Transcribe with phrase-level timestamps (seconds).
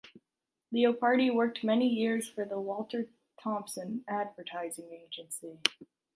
[0.73, 3.05] Leopardi worked many years for the Walter
[3.39, 5.59] Thompson advertising agency.